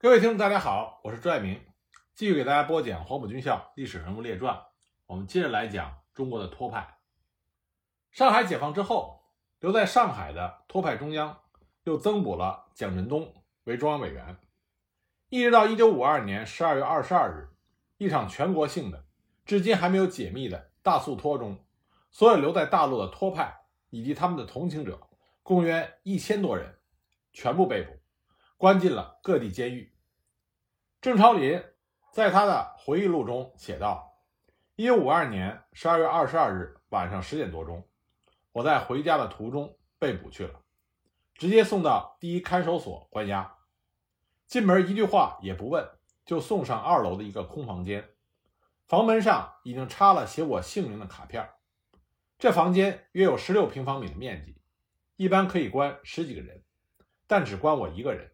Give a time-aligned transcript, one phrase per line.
[0.00, 1.60] 各位听众，大家好，我是朱爱明，
[2.14, 4.54] 继续给大家播讲《黄埔军校历史人物列传》。
[5.06, 6.98] 我们接着来讲中国的托派。
[8.12, 9.24] 上海解放之后，
[9.58, 11.40] 留在上海的托派中央
[11.82, 13.34] 又增补了蒋振东
[13.64, 14.36] 为中央委员，
[15.30, 17.48] 一直到一九五二年十二月二十二日，
[17.96, 19.04] 一场全国性的、
[19.44, 21.58] 至今还没有解密的大肃托中，
[22.12, 25.08] 所有留在大陆的托派以及他们的同情者，
[25.42, 26.78] 共约一千多人，
[27.32, 27.97] 全部被捕。
[28.58, 29.94] 关进了各地监狱。
[31.00, 31.62] 郑超林
[32.12, 34.18] 在他的回忆录中写道
[34.74, 37.88] ：“一九五二年十二月二十二日晚上十点多钟，
[38.50, 40.60] 我在回家的途中被捕去了，
[41.34, 43.58] 直接送到第一看守所关押。
[44.44, 45.88] 进门一句话也不问，
[46.26, 48.08] 就送上二楼的一个空房间，
[48.88, 51.48] 房门上已经插了写我姓名的卡片。
[52.40, 54.60] 这房间约有十六平方米的面积，
[55.14, 56.64] 一般可以关十几个人，
[57.28, 58.32] 但只关我一个人。”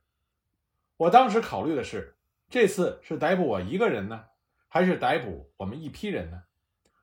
[0.97, 2.16] 我当时考虑的是，
[2.48, 4.27] 这次是逮捕我一个人呢，
[4.69, 6.45] 还是逮捕我们一批人呢？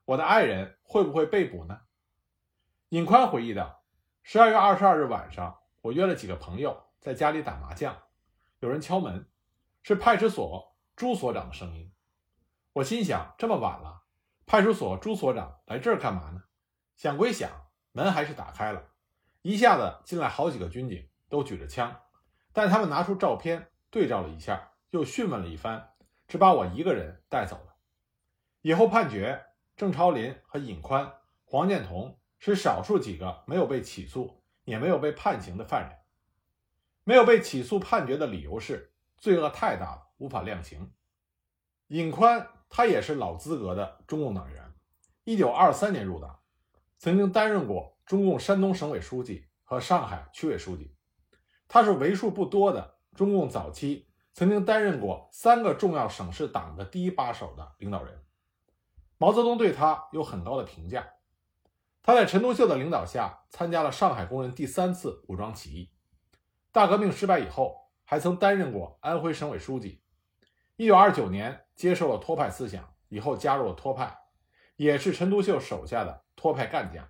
[0.06, 1.82] 我的爱人会不会被捕呢？
[2.90, 3.84] 尹宽回忆道
[4.24, 8.04] ：“十二月二十二日晚上，我约了几个朋友在家里打麻将，
[8.60, 9.28] 有人敲门，
[9.84, 11.92] 是派出所朱所长的声音。
[12.74, 14.04] 我心想，这么晚了，
[14.46, 16.44] 派出所朱所长来这儿干嘛呢？
[16.96, 17.50] 想归想，
[17.92, 18.90] 门还是打开了，
[19.42, 22.02] 一下子进来好几个军警，都举着枪，
[22.54, 25.90] 但他们拿出照片。”对照了一下，又讯问了一番，
[26.28, 27.76] 只把我一个人带走了。
[28.62, 35.98] 以后判决，郑超林和尹宽、黄建同是少数几个没有被起诉也没有被判刑的犯人。
[37.04, 40.94] 没有被起诉判决的理由是罪恶太大了，无法量刑。
[41.88, 44.74] 尹宽他也是老资格的中共党员，
[45.26, 46.40] 一九二三年入党，
[46.98, 50.96] 曾经担任过中共山东省委书记和上海区委书记，
[51.68, 52.91] 他是为数不多的。
[53.16, 58.24] 中共早期曾经担任过三个重要省市党的第一把手的领导人，
[59.18, 61.06] 毛泽东对他有很高的评价。
[62.02, 65.92] 他在陈独秀的领导下参加了上海工人第三次武装起义，
[66.72, 70.02] 大革命失败以后还曾担任过安徽省委书记。
[70.78, 74.18] 一九二九年接受了托派思想以后加入了托派，
[74.78, 77.08] 也是陈独秀手下的托派干将。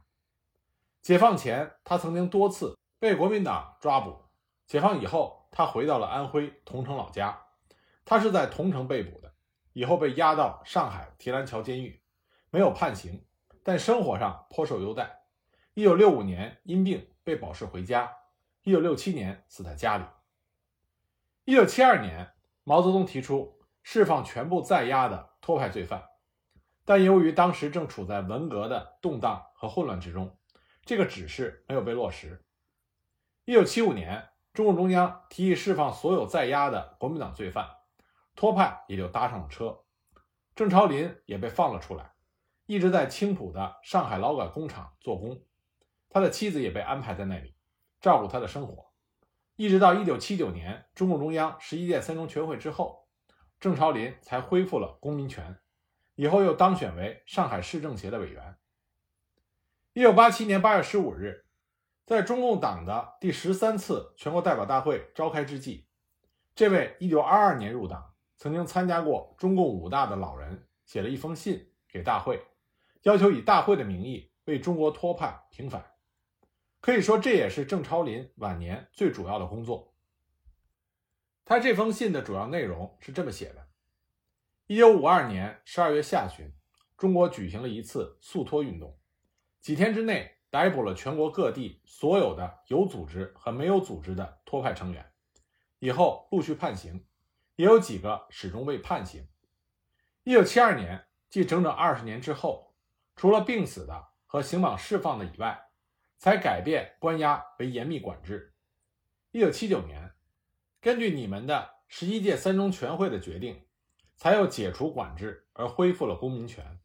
[1.02, 4.26] 解放前他曾经多次被国民党抓捕，
[4.66, 5.41] 解放以后。
[5.52, 7.38] 他回到了安徽桐城老家，
[8.06, 9.34] 他是在桐城被捕的，
[9.74, 12.02] 以后被押到上海提篮桥监狱，
[12.50, 13.26] 没有判刑，
[13.62, 15.24] 但生活上颇受优待。
[15.74, 18.14] 一九六五年因病被保释回家，
[18.64, 20.06] 一九六七年死在家里。
[21.44, 22.32] 一九七二年，
[22.64, 26.08] 毛泽东提出释放全部在押的托派罪犯，
[26.86, 30.38] 但由于当时正处在文革的动荡和混乱之中，
[30.86, 32.46] 这个指示没有被落实。
[33.44, 34.31] 一九七五年。
[34.54, 37.70] 中共中央提议释放所有在押的国民党罪犯，
[38.36, 39.80] 托派也就搭上了车。
[40.54, 42.12] 郑超林也被放了出来，
[42.66, 45.42] 一直在青浦的上海劳改工厂做工，
[46.10, 47.56] 他的妻子也被安排在那里
[48.02, 48.92] 照顾他的生活。
[49.56, 53.08] 一直到一九七九年中共中央十一届三中全会之后，
[53.58, 55.60] 郑超林才恢复了公民权，
[56.16, 58.58] 以后又当选为上海市政协的委员。
[59.94, 61.46] 一九八七年八月十五日。
[62.12, 65.86] 在中共党的第十三次全国代表大会召开之际，
[66.54, 72.46] 这位1922年入党、曾经参加过中共五大的老人写了一封信给大会，
[73.04, 75.86] 要求以大会的名义为中国托派平反。
[76.82, 79.94] 可以说，这也是郑超林晚年最主要的工作。
[81.46, 83.70] 他这封信的主要内容是这么写的
[84.68, 86.52] ：1952年12月下旬，
[86.98, 89.00] 中国举行了一次肃托运动，
[89.62, 90.40] 几天之内。
[90.52, 95.10] 逮捕了全国各地所有的有组织和没有组织的托派成员，
[95.80, 97.06] 以后陆续判刑，
[97.56, 99.26] 也有几个始终未判刑。
[100.24, 102.76] 一九七二年，即整整二十年之后，
[103.16, 105.70] 除了病死的和刑满释放的以外，
[106.18, 108.54] 才改变关押为严密管制。
[109.32, 110.12] 一九七九年，
[110.82, 113.66] 根据你们的十一届三中全会的决定，
[114.18, 116.78] 才又解除管制而恢复了公民权。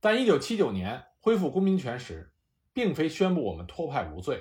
[0.00, 2.32] 但一九七九年恢复公民权时，
[2.78, 4.40] 并非宣布我们托派无罪，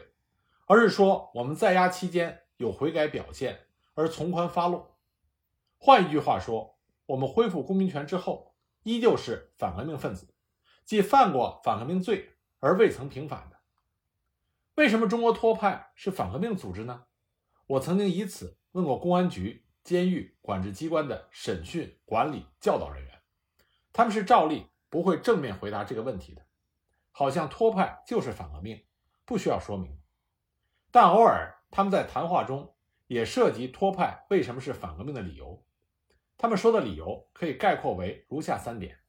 [0.68, 3.62] 而是说我们在押期间有悔改表现
[3.96, 5.00] 而从宽发落。
[5.80, 8.54] 换一句话说，我们恢复公民权之后，
[8.84, 10.36] 依旧是反革命分子，
[10.86, 13.58] 即犯过反革命罪而未曾平反的。
[14.76, 17.06] 为什么中国托派是反革命组织呢？
[17.66, 23.20] 我曾经以此问过公安局、监狱管制机关的审讯、管理、教导人员，
[23.92, 26.46] 他们是照例不会正面回答这个问题的。
[27.18, 28.86] 好像托派就是反革命，
[29.26, 30.00] 不需要说明。
[30.92, 32.76] 但偶尔他们在谈话中
[33.08, 35.66] 也涉及托派为什么是反革命的理由。
[36.38, 39.00] 他们说的理由可以概括为如下三点：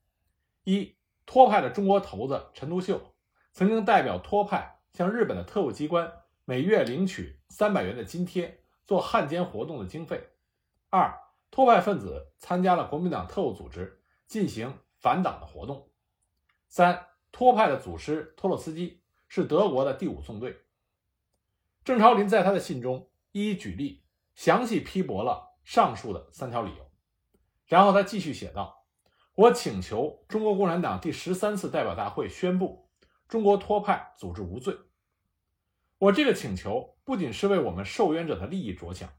[0.65, 0.97] 一、
[1.27, 3.15] 托派的中国头子陈独秀
[3.53, 6.11] 曾经代表托派向日本的特务机关
[6.47, 10.17] 每月领取三百元的津贴，做汉奸活动的经费；
[10.89, 11.15] 二、
[11.51, 15.91] 托派分子参加了国民党特务组织，进行反党的活动；
[16.71, 20.57] 三、托派的祖师托洛斯基是德国的第五纵队。
[21.85, 24.05] 郑超林在他的信中一一举例，
[24.35, 26.91] 详细批驳了上述的三条理由。
[27.67, 28.87] 然后他继续写道
[29.37, 32.89] ：“我请求中国共产党第十三次代表大会宣布
[33.29, 34.75] 中国托派组织无罪。
[35.99, 39.13] 我这个请求不仅是为我们受冤者的利益着想，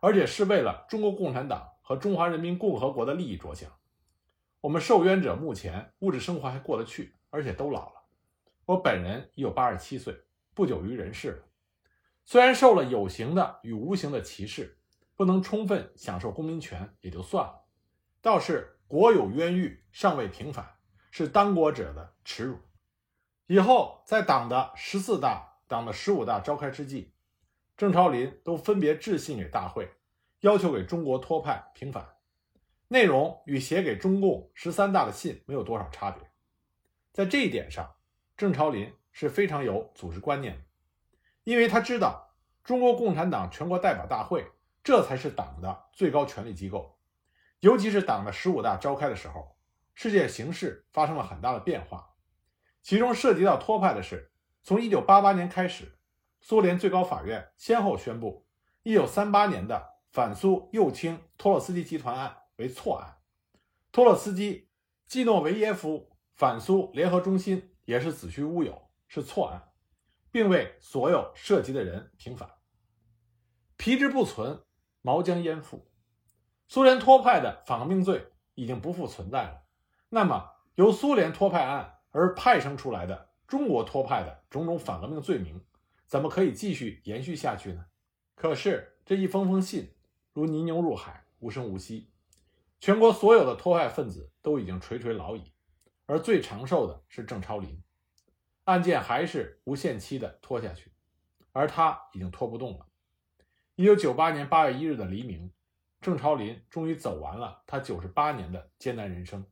[0.00, 3.72] 而且是为了中国共产党和中华人民共和国的利益着想。
[4.60, 8.02] 我们受冤者目前物质生活还过得去，而且都老了。
[8.64, 10.24] 我本人已有八十七岁，
[10.54, 11.44] 不久于人世了。
[12.24, 14.78] 虽然受了有形的与无形的歧视，
[15.14, 17.64] 不能充分享受公民权也就算了。”
[18.20, 20.78] 倒是国有冤狱尚未平反，
[21.10, 22.58] 是当国者的耻辱。
[23.46, 27.14] 以后在党的十四大、党的十五大召开之际，
[27.76, 29.88] 郑超林都分别致信给大会，
[30.40, 32.16] 要求给中国托派平反。
[32.88, 36.28] 内容与写给中共十三大的信没有多少差别。
[37.16, 37.96] 在这一点上，
[38.36, 40.64] 郑超林是非常有组织观念的，
[41.44, 44.46] 因为他知道中国共产党全国代表大会
[44.84, 46.98] 这才是党的最高权力机构。
[47.60, 49.56] 尤其是党的十五大召开的时候，
[49.94, 52.16] 世界形势发生了很大的变化，
[52.82, 54.30] 其中涉及到托派的是，
[54.62, 55.96] 从一九八八年开始，
[56.42, 58.46] 苏联最高法院先后宣布，
[58.82, 63.16] 一九三八年的反苏右倾托洛斯基集团案为错案，
[63.90, 64.68] 托洛斯基、
[65.06, 69.70] 季诺维耶夫反苏联合中心也是子虚乌有，是错案，
[70.30, 72.50] 并为所有涉及的人平反。
[73.78, 74.62] 皮之不存，
[75.00, 75.90] 毛将焉附？
[76.68, 79.62] 苏联托派的反革命罪已经不复存在了，
[80.10, 85.64] 那么由苏联托派案而派生出来的中国托派的种种反革命罪名，
[86.06, 87.86] 怎么可以继续延续下去呢？
[88.34, 89.94] 可是这一封封信
[90.34, 92.10] 如泥牛入海，无声无息，
[92.78, 95.52] 全国所有的托派分子都已经垂垂老矣，
[96.06, 97.82] 而最长寿的是郑超林，
[98.64, 100.92] 案件还是无限期的拖下去，
[101.52, 102.86] 而他已经拖不动了。
[103.74, 105.52] 一九九八年八月一日的黎明。
[105.98, 109.44] 郑超林终于走完了他九十八年的艰难人生，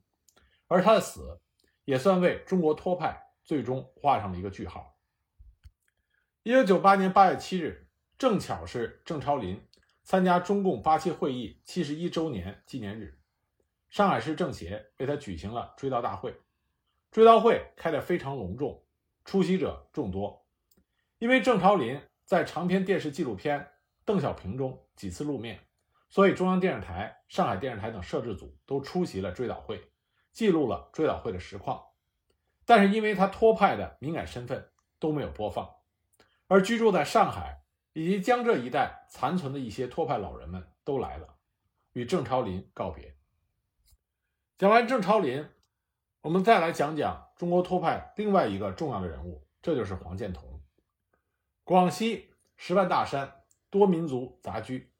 [0.67, 1.41] 而他的死
[1.83, 4.95] 也算为中国托派最终画上了一个句号。
[6.43, 9.67] 一九九八年八月七日，正巧是郑超林
[10.03, 13.19] 参加中共八七会议七十一周年纪念日，
[13.89, 16.39] 上海市政协为他举行了追悼大会。
[17.15, 18.83] 追悼会开得非常隆重，
[19.23, 20.45] 出席者众多。
[21.17, 23.57] 因为郑超林在长篇电视纪录片
[24.03, 25.65] 《邓小平》中几次露面。
[26.09, 29.81] 所以，中央电视台、上海电视台等摄制组都出席了追悼会，
[30.33, 31.81] 记录了追悼会的实况。
[32.65, 34.69] 但是，因为他托派的敏感身份，
[34.99, 35.73] 都没有播放。
[36.49, 37.61] 而居住在上海
[37.93, 41.37] 以及江浙一带残存的一些托派老人们都来了，
[41.93, 43.15] 与郑超林告别。
[44.57, 45.47] 讲完郑超林，
[46.25, 50.59] 我们再来讲讲中国托派另外一个重要的人物，这就是黄建同。
[51.63, 54.91] 广西十万大山，多民族杂居。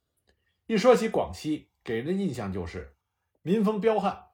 [0.67, 2.95] 一说起广西，给人的印象就是
[3.41, 4.27] 民风彪悍。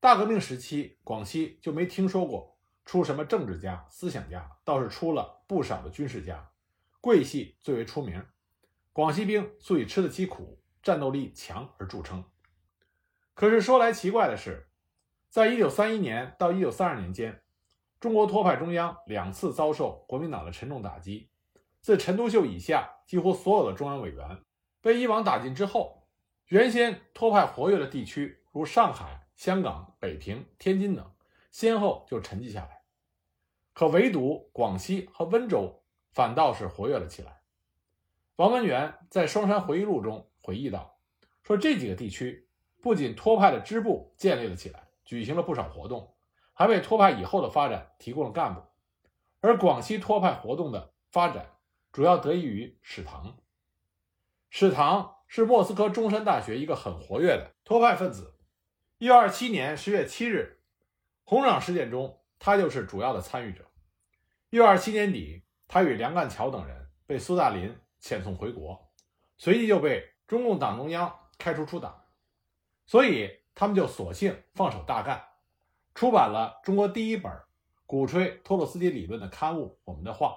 [0.00, 6.50] 大革命时期，广西就没听说过出什么政治家、思想家，倒是出了不少的军事家，
[7.00, 8.22] 桂系最为出名。
[8.92, 12.22] 广西兵素以吃得起苦、战斗力强而著称。
[13.32, 14.68] 可是说来奇怪的是，
[15.32, 17.40] 在一九三一年到一九三二年间，
[17.98, 21.30] 中国托派中央两次遭受国民党的沉重打击，
[21.80, 24.42] 自陈独秀以下，几乎所有的中央委员。
[24.82, 26.06] 被一网打尽之后，
[26.48, 31.10] 原先托派活跃的地区，如上海、香港、北平、天津等，
[31.50, 32.82] 先后就沉寂下来。
[33.72, 37.40] 可唯独广西和温州反倒是活跃了起来。
[38.36, 40.98] 王文元在《双山回忆录》中回忆道
[41.42, 42.46] ：“说这几个地区
[42.82, 46.14] 不仅托派的支部建立了起来，举行了不少活动，
[46.52, 48.62] 还为托派以后的发展提供了干部。
[49.40, 51.56] 而广西托派活动的发展，
[51.90, 53.38] 主要得益于史堂。”
[54.50, 58.34] 史堂是莫斯科中山大学一个很活跃的托派分子。
[58.98, 60.60] 一九二七年十月七日，
[61.24, 63.64] 红场事件中，他就是主要的参与者。
[64.50, 68.92] 一九二七年底，他与梁干桥等人被苏大林遣送回国，
[69.38, 72.04] 随即就被中共党中央开除出党，
[72.86, 75.22] 所以他们就索性放手大干，
[75.94, 77.32] 出版了中国第一本
[77.86, 80.28] 鼓吹托洛斯基理论的刊物《我们的画》，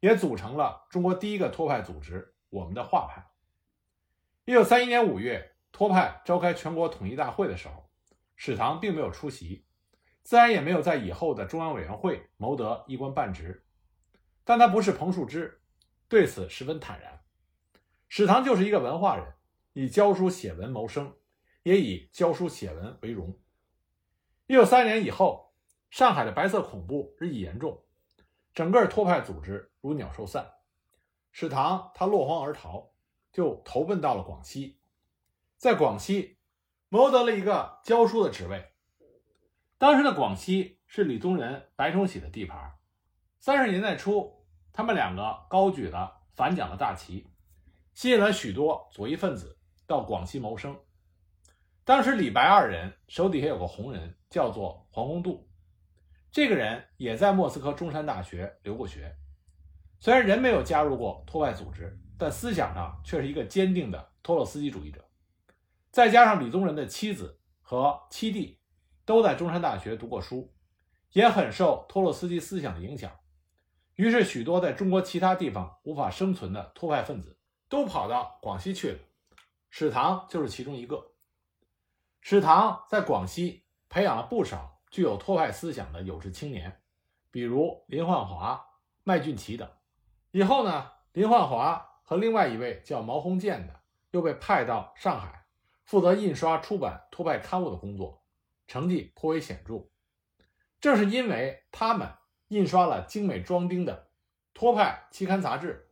[0.00, 3.26] 也组成了中国第一个托派组织——我们的画派。
[4.46, 7.90] 一九三一年五月，托派召开全国统一大会的时候，
[8.36, 9.66] 史堂并没有出席，
[10.22, 13.66] 自然也没有在以后的中央委员会谋得一官半职。
[14.44, 15.60] 但他不是彭树之，
[16.08, 17.20] 对此十分坦然。
[18.08, 19.34] 史堂就是一个文化人，
[19.74, 21.14] 以教书写文谋生，
[21.68, 23.38] 也以教书写文为荣。
[24.46, 25.52] 一九三年以后，
[25.90, 27.84] 上海的白色恐怖日益严重，
[28.54, 30.50] 整个托派组织如鸟兽散。
[31.30, 32.92] 史堂他落荒而逃，
[33.30, 34.80] 就投奔到了广西，
[35.58, 36.38] 在广西
[36.88, 38.72] 谋得了一个教书的职位。
[39.76, 42.78] 当时的广西是李宗仁、白崇禧的地盘。
[43.40, 47.28] 三十年代初，他们两个高举了反蒋的大旗，
[47.92, 50.74] 吸引了许多左翼分子到广西谋生。
[51.88, 55.48] 当时李白二人手底下有个红人，叫做黄公度，
[56.30, 59.16] 这个人也在莫斯科中山大学留过学。
[59.98, 65.02] 虽然人没有加入过托派组织，但思想上却是一个坚定的托洛斯基主义者。
[65.90, 68.60] 再加上李宗仁的妻子和七弟
[69.06, 70.52] 都在中山大学读过书，
[71.12, 73.10] 也很受托洛斯基思想的影响。
[73.94, 78.98] 于是，许多在中国其他地方无法生存的托派分子都跑到广西去了。
[79.70, 81.12] 史堂就是其中一个。
[82.20, 86.80] 史堂在广西培养了不少具有托派思想的有志青年，
[87.30, 88.64] 比如林焕华、
[89.04, 89.68] 麦俊奇等。
[90.30, 95.46] 以后呢，林焕华和另外一位叫毛鸿渐的，又被派到上海，
[95.84, 98.22] 负责印刷出版托派刊物的工作，
[98.66, 99.88] 成绩颇为显著。
[100.80, 102.12] 正是因为他们
[102.48, 104.10] 印刷了精美装订的
[104.52, 105.90] 托派期刊杂志，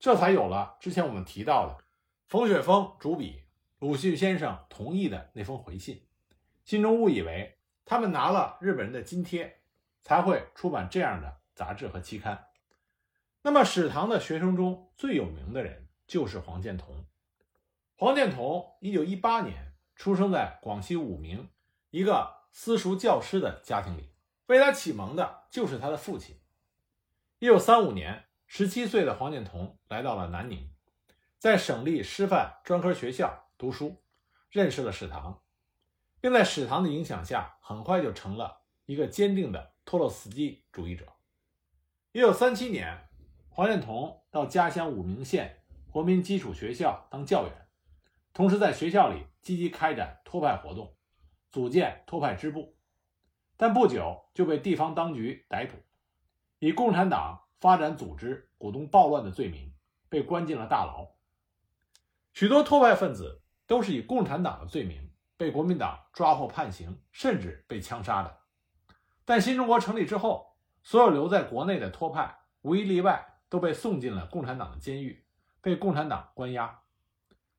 [0.00, 1.78] 这才有了之前我们提到的
[2.26, 3.43] 冯雪峰主笔、
[3.84, 6.06] 鲁迅先生同意的那封回信，
[6.64, 9.60] 心中误以为他们拿了日本人的津贴，
[10.00, 12.46] 才会出版这样的杂志和期刊。
[13.42, 17.04] 那么史堂的学生中最有名的人就是黄建同。
[17.96, 21.50] 黄建同一九一八年出生在广西武鸣
[21.90, 24.14] 一个私塾教师的家庭里，
[24.46, 26.40] 为他启蒙的就是他的父亲。
[27.38, 30.70] 一九三五年，十七岁的黄建同来到了南宁，
[31.38, 34.02] 在省立师范专科学校读书，
[34.50, 35.42] 认识了史堂，
[36.20, 41.12] 并在史堂的影响下，很快就成了一个坚定的托洛斯基主义者。
[42.12, 43.08] 一九三七年。
[43.56, 47.68] 黄建同到家乡武鸣县国民基础学校当教员，
[48.32, 50.96] 同时在学校里积极开展托派活动，
[51.52, 52.76] 组建托派支部。
[53.56, 55.76] 但不久就被地方当局逮捕，
[56.58, 59.72] 以共产党发展组织、鼓动暴乱的罪名
[60.08, 61.08] 被关进了大牢。
[62.32, 68.38] 许多托派分子都是以共产党的罪名被国民党抓获判刑，甚至被枪杀的。
[69.24, 73.30] 但新中国成立之后，所有留在国内的托派无一例外。
[73.50, 75.24] 都被送进了共产党的监狱，
[75.60, 76.80] 被共产党关押，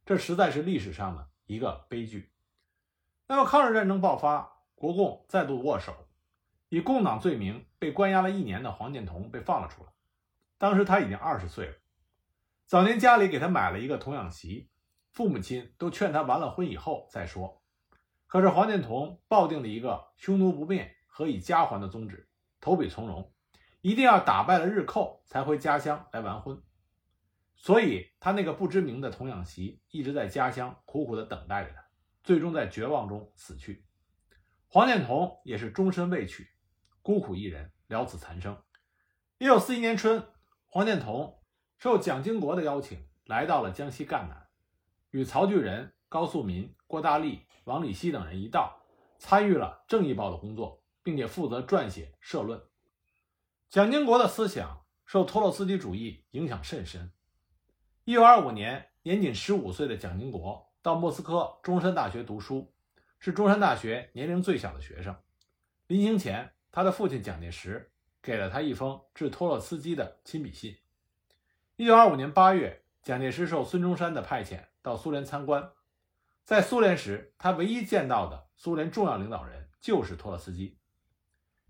[0.06, 2.34] 这实在是历史上的一个悲剧。
[3.28, 5.96] 那么，抗日战争爆发，国共再度握手，
[6.68, 9.90] 以共党罪名被关押了一年的黄建同被放了出来。
[10.58, 11.76] 当时他已经二十岁了，
[12.66, 14.70] 早年家里给他买了一个童养媳，
[15.16, 17.64] 父母亲都劝他完了婚以后再说。
[18.28, 22.30] 可是黄建同抱定了一个匈奴不灭，何以家还的宗旨，
[22.60, 23.32] 投笔从戎。
[23.82, 26.62] 一定要打败了日寇才回家乡来完婚，
[27.56, 31.86] 所以他那个不知名的童养媳一直在家乡苦苦的等待着他，
[32.24, 33.86] 最终在绝望中死去。
[34.68, 36.46] 黄建同也是终身未娶，
[37.02, 38.62] 孤苦一人，了此残生。
[39.38, 40.28] 一九四一年春，
[40.66, 41.40] 黄建同
[41.78, 44.45] 受蒋经国的邀请，来到了江西赣南，
[45.16, 48.82] 与曹巨仁、高素民、郭大力、王礼熙等人一道，
[49.18, 52.62] 参与了《正义报》的工作，并且负责撰写社论。
[53.70, 57.14] 蒋经国的思想受托洛斯基主义影响甚深。
[58.04, 62.74] 一九二五年，年仅十五岁的蒋经国到莫斯科中山大学读书，
[63.18, 65.16] 是中山大学年龄最小的学生。
[65.88, 67.90] 临行前，他的父亲蒋介石
[68.22, 70.76] 给了他一封致托洛斯基的亲笔信。
[71.78, 75.72] 一九二五年八月，蒋介石受孙中山的派遣到苏联参观，
[76.44, 80.78] 在苏联时，他唯一见到的苏联重要领导人就是托洛斯基。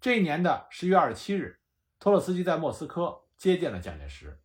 [0.01, 1.61] 这一年的十月二十七日。
[1.97, 4.41] 托洛斯基在莫斯科接见了蒋介石。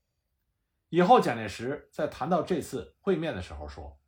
[0.88, 3.98] 以后，蒋介石在谈到这次会面的时候说：“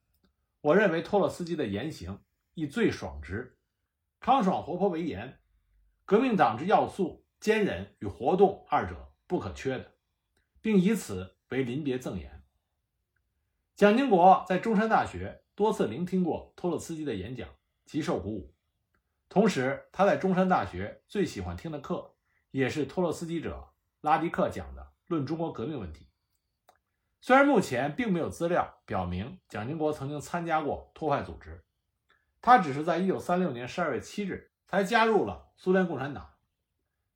[0.63, 2.23] 我认为托洛斯基的言行
[2.55, 3.59] 亦最爽直，
[4.21, 5.41] 康爽活泼为严，
[6.05, 9.93] 革命党之要素坚忍与活动二者不可缺的，
[10.61, 12.42] 并以此为临别赠言。”
[13.75, 17.49] 蒋经国在中山大学多次聆听过托洛斯基的演讲，
[17.85, 18.55] 极受鼓舞。
[19.29, 22.15] 同时，他在中山大学最喜欢听的课。
[22.53, 23.71] 也是托洛斯基者
[24.03, 26.05] 拉迪克讲的《论中国革命问题》。
[27.19, 31.65] 虽然目前并没有资料表明蒋经国曾经参加过托派组织，
[32.43, 36.35] 他只是在1936年12月7日才加入了苏联共产党，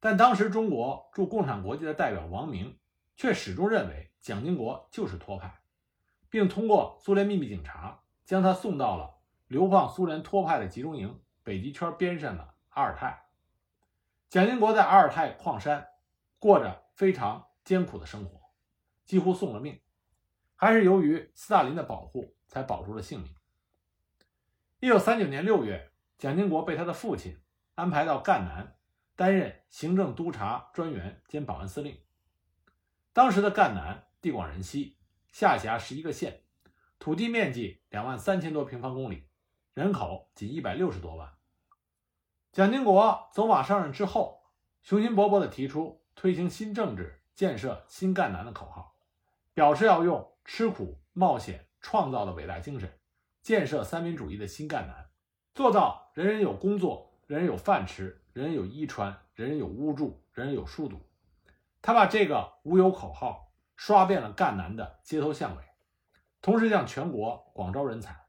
[0.00, 2.78] 但当时中国驻共产国际的代表王明
[3.14, 5.60] 却始终认为蒋经国就是托派，
[6.36, 9.14] 并通过苏联秘密警察将他送到了
[9.46, 13.24] 流放苏联托派的集中营北极圈边上的阿尔泰。
[14.28, 15.88] 蒋经国在阿尔泰矿山
[16.38, 18.38] 过着非常艰苦的生活，
[19.06, 19.80] 几乎送了命。
[20.56, 23.34] 还是由于斯大林的保护，才保住了性命。
[24.80, 27.40] 一九三九年六月，蒋经国被他的父亲
[27.76, 28.76] 安排到赣南
[29.14, 31.98] 担任行政督察专员兼保安司令。
[33.14, 34.95] 当时的赣南地广人稀，
[35.38, 36.44] 下辖十一个县，
[36.98, 39.28] 土地面积两万三千多平方公里，
[39.74, 41.34] 人口仅一百六十多万。
[42.52, 44.44] 蒋经国走马上任之后，
[44.80, 48.96] 雄心勃勃地提出推行新政治、建设新赣南的口号，
[49.52, 50.32] 表示要用。
[50.42, 52.98] 吃苦、冒险、创造的伟大精神，
[53.42, 55.10] 建设三民主义的新赣南，
[55.54, 60.98] 做到人人有工作、人人有饭吃、人人有衣穿、人人有屋住、人人有书读。
[61.82, 63.45] 他把这个无有口号
[63.76, 65.62] 刷遍了赣南的街头巷尾，
[66.42, 68.26] 同时向全国广招人才，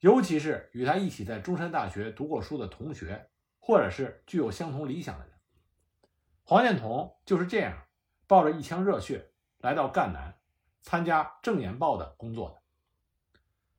[0.00, 5.34] 尤其是与他一起在中山大学读过书的同学，或者是具有相同理想的人。
[6.42, 7.86] 黄建同就是这样
[8.26, 10.36] 抱着一腔热血来到赣南。
[10.82, 12.62] 参加《正言报》的工作的，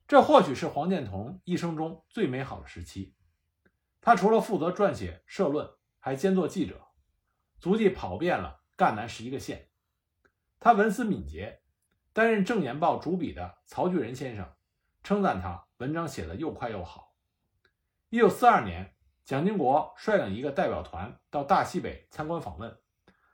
[0.07, 3.15] 这或许是黄建同一生中最美好的时期。
[3.99, 6.79] 他除了负责撰写社论，还兼做记者，
[7.59, 9.70] 足迹跑遍了赣南十一个县。
[10.63, 11.59] 他文思敏捷，
[12.13, 14.47] 担任《正言报》主笔的曹巨仁先生
[15.01, 17.15] 称赞他文章写得又快又好。
[18.09, 18.93] 一九四二年，
[19.25, 22.77] 蒋经国率领一个代表团到大西北参观访问，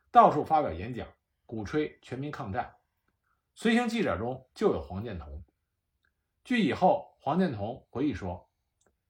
[0.09, 1.05] 到处发表演讲，
[1.45, 2.75] 鼓吹全民抗战。
[3.55, 5.43] 随行记者中就有黄建同。
[6.45, 8.49] 据以后黄建同回忆说，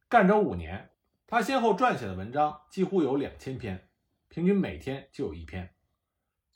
[0.09, 0.89] 赣州五年，
[1.27, 3.87] 他先后撰写的文章几乎有两千篇，
[4.27, 5.71] 平均每天就有一篇。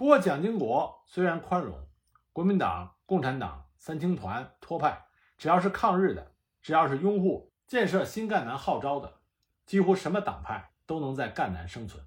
[0.01, 1.87] 不过蒋经国虽然宽容，
[2.33, 5.05] 国民党、共产党、三青团、托派，
[5.37, 9.19] 只要是抗日的，只要是拥护建设新赣南号召的，
[9.67, 12.03] 几乎什么党派都能在赣南生存。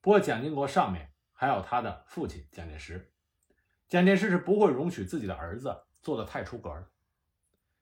[0.00, 3.12] 不过蒋经国上面还有他的父亲蒋介石。
[3.88, 6.86] 蒋介石是不会容许自己的儿子做的太出格的。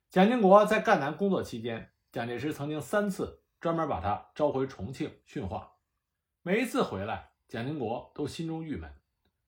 [0.09, 5.75] 蒋经国在赣南工作期间，蒋介石曾经三次专门把他召回重庆训话，
[6.41, 8.91] 每一次回来，蒋经国都心中郁闷，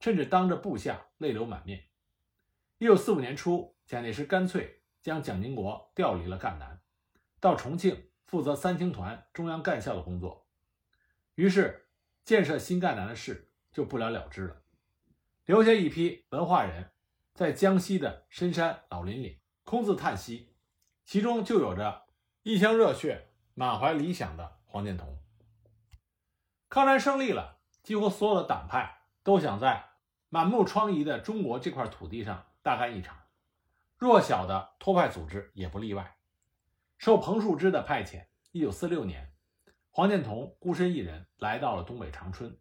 [0.03, 1.89] 甚至当着部下泪流满面。
[2.79, 6.83] 一九四五年初，蒋介石干脆将蒋经国调离了赣南，
[7.39, 10.49] 到重庆负责三青团中央干校的工作，
[11.37, 11.89] 于是
[12.25, 14.65] 建设新赣南的事就不了了之了。
[15.45, 16.91] 留下一批文化人，
[17.33, 20.57] 在江西的深山老林里空自叹息，
[21.05, 22.07] 其中就有着
[22.43, 25.23] 一腔热血、满怀理想的黄建同。
[26.69, 29.92] 抗战胜利了，几乎所有的党派都想在
[30.35, 33.19] 满目疮痍的中国这块土地上大干一场，
[33.99, 36.17] 弱小的托派组织也不例外。
[36.97, 39.35] 受彭树之的派遣，1946年，
[39.91, 42.59] 黄建同孤身一人来到了东北长春。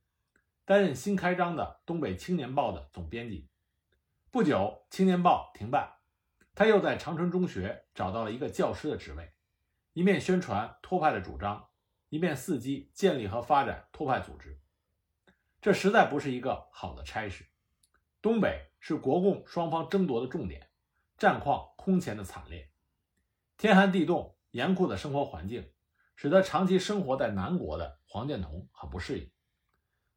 [0.66, 3.48] 担任新开张的《东北青年报》的总编辑，
[4.32, 5.94] 不久，《青年报》停办，
[6.54, 9.32] 他又在长春中学找到了一个教师的职位，
[9.94, 11.70] 一面宣传托派的主张，
[12.10, 14.60] 一面伺机建立和发展托派组织。
[15.62, 17.46] 这实在不是一个好的差事。
[18.22, 20.70] 东北是国共双方争夺的重点，
[21.18, 22.70] 战况空前的惨烈，
[23.58, 25.72] 天寒地冻，严酷的生活环境，
[26.16, 29.32] 使得长期生活在南国的黄建同很不适应。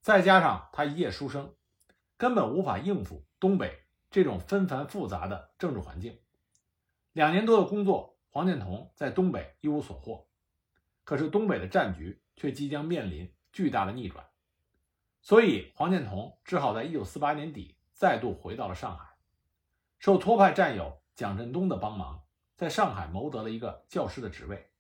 [0.03, 1.55] 再加上他一夜书生，
[2.19, 6.21] 根本无法应付东北这种纷繁复杂的政治环境。
[7.13, 10.29] 两年多的工作，黄建同在东北一无所获。
[11.05, 14.27] 可是东北的战局却即将面临巨大的逆转，
[15.23, 19.17] 所以黄建同只好在1948年底再度回到了上海，
[19.99, 24.71] 受托派战友蒋振东的帮忙，在上海谋得了一个教师的职位，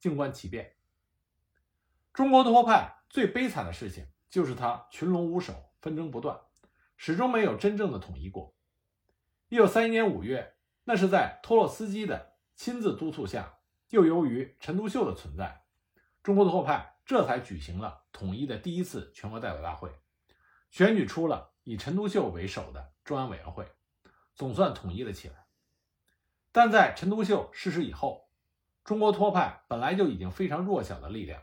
[0.00, 0.74] 静观其变。
[2.12, 4.08] 中国托派最悲惨的事情。
[4.32, 6.40] 就是他群龙无首，纷争不断，
[6.96, 8.56] 始终没有真正的统一过。
[9.50, 10.54] 一九三一年五月，
[10.84, 13.58] 那是在托洛斯基的亲自督促下，
[13.90, 15.66] 又由于陈独秀的存在，
[16.22, 19.90] 中国托派这才举行了统一的第一次全国代表大会，
[20.70, 23.70] 选举出了以陈独秀为首的中央委员会，
[24.34, 25.46] 总算统一了起来。
[26.50, 28.28] 但在陈独秀逝世以后，
[28.84, 31.42] 中国托派本来就已经非常弱小的力量，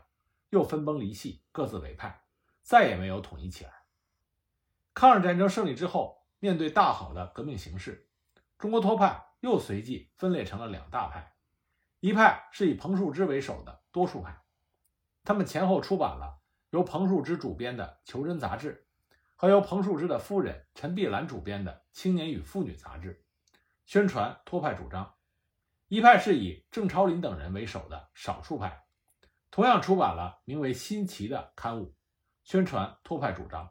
[0.50, 2.22] 又分崩离析，各自为派。
[2.62, 3.72] 再也没有统一起来。
[4.92, 8.08] 抗日战争胜利之后，面对大好的革命形势，
[8.58, 11.34] 中国托派又随即分裂成了两大派，
[12.00, 14.42] 一派是以彭树之为首的多数派，
[15.24, 18.86] 他们前后出版了由彭树之主编的《求真》杂志
[19.40, 23.24] 和由彭树之的夫人陈碧兰主编的《青年与妇女》杂志，
[23.86, 25.14] 宣传托派主张；
[25.88, 28.84] 一派是以郑超林等人为首的少数派，
[29.50, 31.94] 同样出版了名为《新奇》的刊物，
[32.44, 33.70] 宣传托派主张。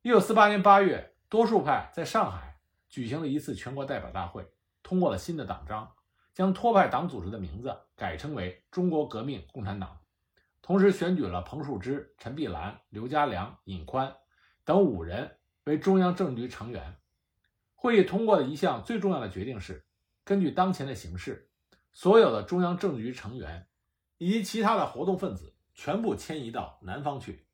[0.00, 4.50] 一九四八年八月，多数派在上海举行了一次全国代表大会，
[4.82, 5.92] 通过了新的党章，
[6.32, 10.00] 将托派党组织的名字改称为中国革命共产党，
[10.62, 14.16] 同时选举了彭树之、陈碧兰、刘家良、尹宽
[14.66, 16.96] 等五人为中央政治局成员。
[17.74, 19.86] 会议通过的一项最重要的决定是，
[20.24, 21.48] 根据当前的形势，
[21.92, 23.66] 所有的中央政治局成员
[24.18, 27.46] 以及其他的活动分子全部迁移到南方去，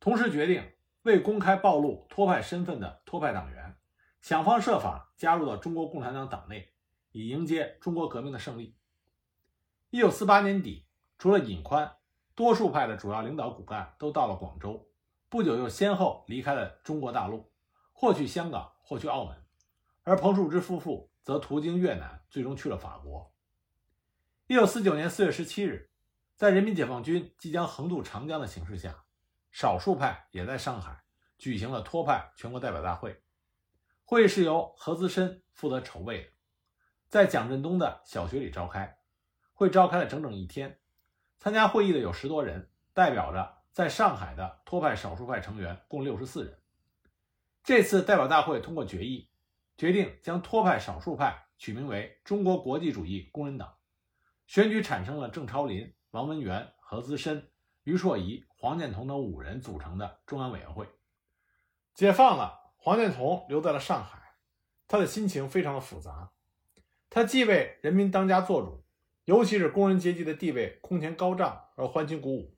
[0.00, 0.64] 同时决定。
[1.02, 3.76] 未公开暴露托派身份的托派党员，
[4.22, 6.72] 想方设法加入到中国共产党党内，
[7.12, 8.74] 以迎接中国革命的胜利。
[9.90, 10.86] 一九四八年底，
[11.18, 11.92] 除了尹宽，
[12.34, 14.88] 多数派的主要领导骨干都到了广州，
[15.34, 17.50] 不久又先后离开了中国大陆，
[17.92, 19.36] 或去香港，或去澳门。
[20.04, 23.34] 而彭树之夫妇则途经越南，最终去了法国。
[24.46, 25.90] 一九四九年四月十七日，
[26.36, 29.06] 在人民解放军即将横渡长江的形势下。
[29.50, 31.02] 少数派也在上海
[31.36, 33.20] 举行了托派全国代表大会，
[34.04, 36.28] 会议是由何资深负责筹备的，
[37.08, 38.98] 在蒋振东的小学里召开，
[39.52, 40.78] 会召开了整整一天。
[41.40, 46.58] 参加会议的有十多人，代表着在上海的托派少数派成员共六十四人。
[47.64, 49.28] 这次代表大会通过决议，
[49.76, 53.74] 决定将托派少数派取名为中国国际主义工人党，
[54.46, 57.50] 选举产生了郑超林、王文元、何资深。
[57.82, 60.88] 于硕仪、黄建同等五人组成的中央委员会
[61.92, 64.36] 解放了，黄建同留在了上海，
[64.88, 66.30] 他的心情非常的复杂。
[67.10, 68.82] 他既为人民当家作主，
[69.26, 72.56] 尤其是工人阶级的地位空前高涨而欢欣鼓舞，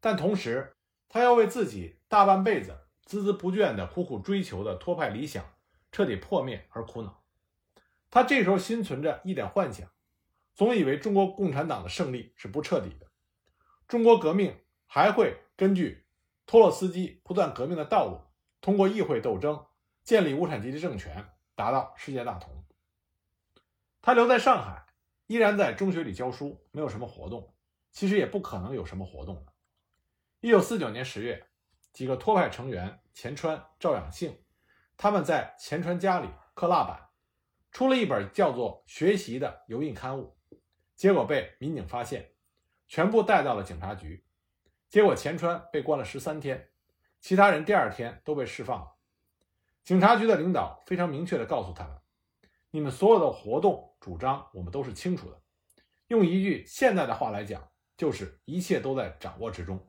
[0.00, 0.76] 但同时
[1.08, 5.44] 他要为自己大半辈子孜孜不倦的苦苦追求的托派理想
[5.92, 7.22] 彻底破灭而苦恼。
[8.10, 9.88] 他这时候心存着一点幻想，
[10.54, 13.06] 总以为中国共产党的胜利是不彻底的。
[13.86, 16.06] 中国革命还会根据
[16.46, 18.20] 托洛斯基不断革命的道路，
[18.60, 19.66] 通过议会斗争
[20.02, 22.64] 建立无产阶级政权，达到世界大同。
[24.02, 24.86] 他留在上海，
[25.26, 27.52] 依然在中学里教书，没有什么活动，
[27.92, 29.44] 其实也不可能有什么活动。
[30.42, 31.48] 一九四九年十月，
[31.92, 34.42] 几个托派成员钱川、赵养性，
[34.96, 37.10] 他们在钱川家里刻蜡板，
[37.70, 40.38] 出了一本叫做《学习》的油印刊物，
[40.96, 42.32] 结果被民警发现。
[42.88, 44.24] 全部带到了警察局，
[44.88, 46.70] 结果钱川被关了十三天，
[47.20, 48.96] 其他人第二天都被释放了。
[49.84, 51.98] 警察局的领导非常明确地告诉他们
[52.72, 55.42] ：“你们所有的活动主张，我们都是清楚的。
[56.06, 59.86] 用一句现在的话来讲，就是一切都在掌握之中。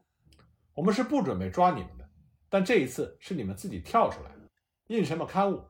[0.74, 2.10] 我们是不准备抓你们的，
[2.50, 4.50] 但这一次是你们自己跳出来的，
[4.88, 5.70] 印什么刊物？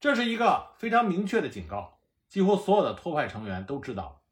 [0.00, 1.98] 这是一个非常明确的警告。
[2.28, 4.22] 几乎所有的托派成员都知道了，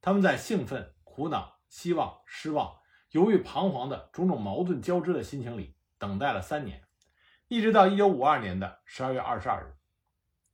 [0.00, 2.78] 他们在兴奋、苦恼。”希望、失望、
[3.10, 6.84] 犹豫、彷徨的种种矛盾交织的心情里，等待了三年，
[7.48, 9.74] 一直到一九五二年的十二月二十二日，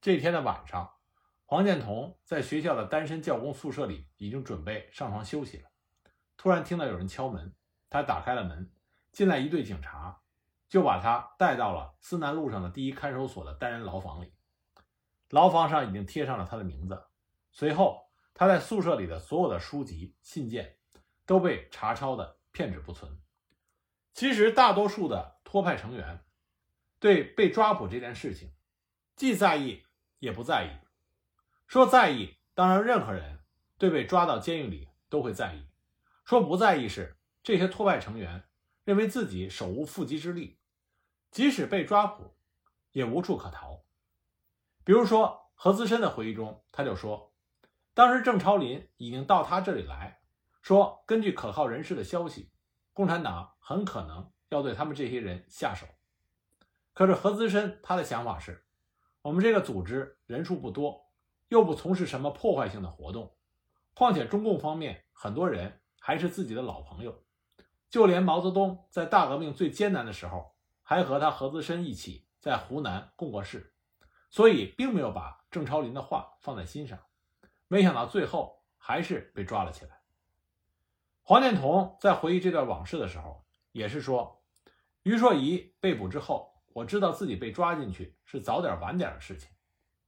[0.01, 0.91] 这天的晚上，
[1.45, 5.69] 黄建同在学校的单身教工宿舍里已经准备上床休息了。
[6.39, 7.55] 突然听到有人敲门，
[7.93, 8.73] 他打开了门，
[9.13, 10.23] 进来一队警察，
[10.69, 14.33] 就把他带到了思南路上的第一看守所的单人牢房里。
[15.31, 17.05] 牢房上已经贴上了他的名字。
[17.51, 20.77] 随后，他在宿舍里的所有的书籍、信件。
[21.25, 23.21] 都被查抄的片纸不存。
[24.13, 26.25] 其实，大多数的托派成员
[26.99, 28.53] 对被抓捕这件事情
[29.15, 29.85] 既在意
[30.19, 30.71] 也不在意。
[31.69, 33.39] 说在意，当然任何人
[33.79, 35.69] 对被抓到监狱里都会在意；
[36.25, 38.45] 说不在意是这些托派成员
[38.85, 40.59] 认为自己手无缚鸡之力，
[41.31, 42.35] 即使被抓捕
[42.93, 43.85] 也无处可逃。
[44.85, 47.33] 比如说何资深的回忆中，他就说，
[47.95, 50.21] 当时郑超林已经到他这里来。
[50.61, 52.53] 说，根据可靠人士的消息，
[52.93, 55.87] 共产党很可能要对他们这些人下手。
[56.95, 58.65] 可是何资深他的想法是，
[59.23, 61.11] 我们这个组织人数不多，
[61.49, 63.35] 又不从事什么破坏性的活动，
[63.95, 67.25] 况且中共方面很多人还是自己的老朋友，
[67.93, 73.75] 就连毛泽东在大革命最艰难的时候，还和他何资深一起在湖南共过事，
[74.31, 76.99] 所以并没有把郑超林的话放在心上。
[77.69, 80.01] 没想到最后还是被抓了起来。
[81.21, 84.43] 黄建同在回忆这段往事的时候，也是说，
[85.03, 89.51] 于硕仪被捕之后，我知道自己被抓进去是早点晚点的事情。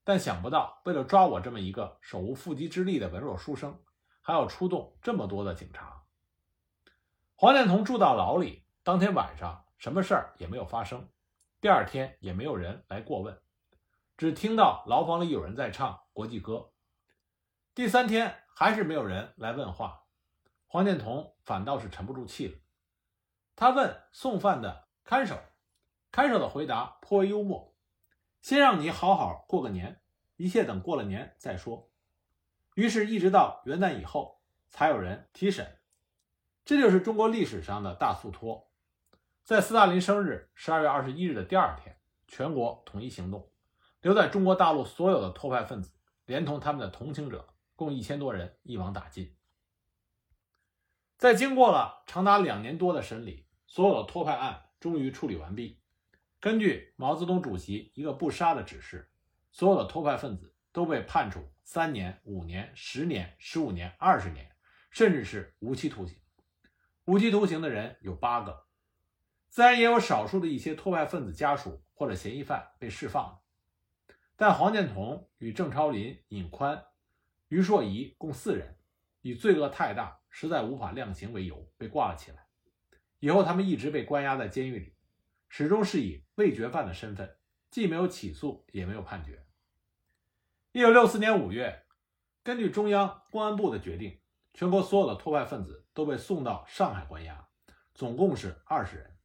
[0.05, 3.79] 但想不到为了抓我这么一个手无缚鸡之力的文弱书生，
[4.23, 6.01] 还要出动这么多的警察。
[7.37, 11.11] 黄建同住到牢里，当天晚上什么事儿也没有发生，
[11.61, 13.43] 第二天也没有人来过问，
[14.17, 16.71] 只听到牢房里有人在唱国际歌。
[17.75, 20.05] 第三天还是没有人来问话，
[20.69, 22.57] 黄建同反倒是沉不住气了。
[23.57, 25.37] 他问送饭的看守，
[26.13, 27.75] 看守的回答颇为幽默
[28.43, 30.01] ：“先让你好好过个年，
[30.37, 31.91] 一切等过了年再说。”
[32.77, 35.81] 于是，一直到元旦以后，才有人提审。
[36.65, 38.71] 这就是中国历史上的大肃托。
[39.43, 43.51] 在斯大林生日十二月二十一日的第二天，全国统一行动，
[44.01, 45.93] 留在中国大陆所有的托派分子，
[46.25, 49.37] 连同他们的同情者，共一千多人，一网打尽。
[51.19, 55.83] 在经过了长达两年多的审理，所有的托派案终于处理完毕。
[56.41, 59.11] 根据毛泽东主席一个不杀的指示，
[59.51, 64.51] 所有的托派分子都被判处三年、五年、十年、十五年、二十年，
[64.91, 66.19] 甚至是无期徒刑。
[67.07, 68.65] 无期徒刑的人有八个，
[69.51, 73.43] 自然也有少数的一些托派分子家属或者嫌疑犯被释放，
[74.37, 76.83] 但黄建同与郑超林、尹宽、
[77.49, 78.79] 于硕仪共四人，
[79.21, 82.47] 以罪恶太大，实在无法量刑为由被挂了起来。
[83.21, 84.95] 以后他们一直被关押在监狱里，
[85.51, 87.37] 始终是以未决犯的身份，
[87.71, 89.45] 既没有起诉，也没有判决。
[90.73, 91.85] 一九六四年五月，
[92.43, 94.19] 根据中央公安部的决定。
[94.57, 97.49] 全国所有的托派分子都被送到上海关押，
[97.95, 99.17] 总共是二十人。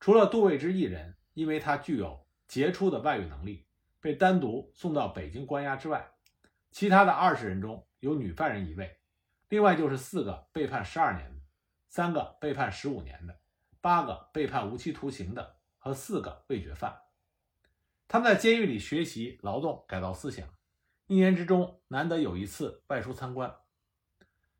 [0.00, 3.66] 除了杜卫之一人，因为他具有杰出的外语能力，
[4.00, 6.12] 被单独送到北京关押之外，
[6.72, 8.98] 其他的二十人中有女犯人一位，
[9.48, 11.40] 另外就是四个被判十二年的，
[11.88, 13.38] 三个被判十五年的，
[13.80, 17.00] 八个被判无期徒刑的和四个未决犯。
[18.08, 20.48] 他们在监狱里学习劳动改造思想，
[21.06, 23.54] 一年之中难得有一次外出参观。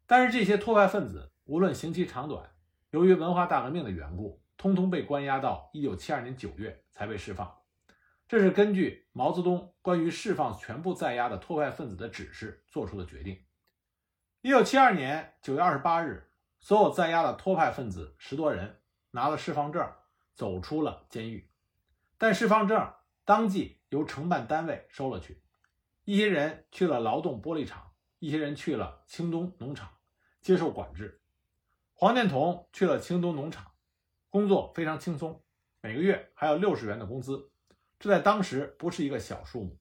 [0.07, 2.51] 但是这些托派分子无论刑期长短，
[2.93, 7.61] 由于文化大革命的缘故，通通被关押到一九七二年九月才被释放。
[8.27, 13.45] 这是根据毛泽东关于释放全部在押的托派分子的指示做出的决定。
[14.41, 16.27] 一九七二年九月二十八日，
[16.59, 19.87] 所有在押的托派分子十多人拿了释放证，
[20.33, 21.51] 走出了监狱。
[22.17, 22.95] 但释放证
[23.27, 25.43] 当即由承办单位收了去，
[26.05, 29.91] 一些人去了劳动玻璃厂，一些人去了青东农场。
[30.41, 31.22] 接受管制，
[32.03, 33.75] 黄建同去了青东农场，
[34.29, 35.41] 工作非常轻松，
[35.81, 37.49] 每个月还有六十元的工资，
[38.01, 39.79] 这在当时不是一个小数目。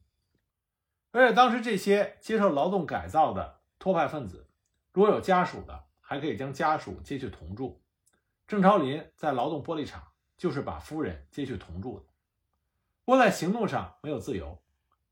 [1.09, 4.47] 而且当时这些接受劳动改造的托派分子，
[4.93, 7.81] 如果有家属的，还可以将家属接去同住。
[8.47, 10.03] 郑超林在劳动玻璃厂
[10.37, 12.05] 就是把夫人接去同住的。
[13.03, 14.61] 不过在行动上没有自由，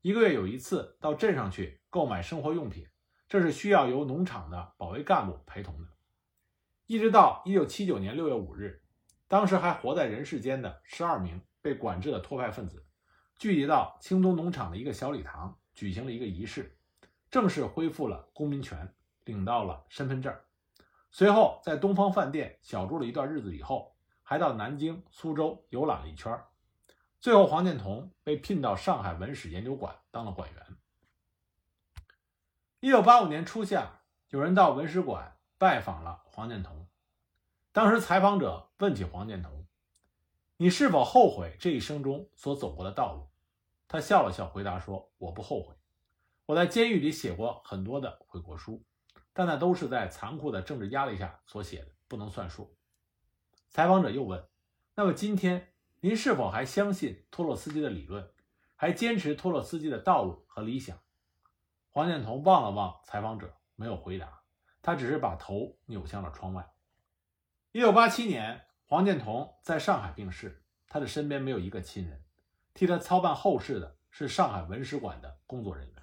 [0.00, 2.86] 一个月有一次到镇上去购买生活用品。
[3.28, 5.88] 这是需要由农场的保卫干部陪同的，
[6.90, 8.82] 一直到一九七九年六月五日，
[9.28, 12.84] 当时还活在人世间的十二名被管制的托派分子，
[13.38, 16.76] 聚集到青东农场的一个小礼堂，举行了一个仪式，
[17.30, 20.36] 正式恢复了公民权，领到了身份证。
[21.12, 26.36] 随后在东方饭店小住了一段日子以后，还到南京、苏州游览了一圈。
[27.20, 30.66] 最后，黄建同被聘到上海文史研究馆当了馆员。
[32.80, 34.00] 一九八五年初夏，
[34.30, 36.88] 有人到文史馆拜访了黄建同。
[37.70, 39.66] 当时采访者问起黄建同
[40.56, 43.28] ：“你是否后悔这一生中所走过的道路？”
[43.86, 45.74] 他笑了笑，回答说：“我不后悔。
[46.46, 48.82] 我在监狱里写过很多的悔过书，
[49.34, 52.74] 但那都是在残酷的政治压力下所写的，不能算数。”
[53.68, 54.42] 采访者又问
[54.96, 58.32] ：“那么今天您是否还相信托洛斯基的理论，
[58.76, 60.98] 还坚持托洛斯基的道路和理想？”
[61.92, 64.39] 黄建同望了望采访者，没有回答，
[64.82, 66.70] 他只是把头扭向了窗外。
[67.72, 72.24] 一九八七年，黄建同在上海病逝，他的身边没有一个亲人，
[72.74, 75.99] 替他操办后事的是上海文史馆的工作人员。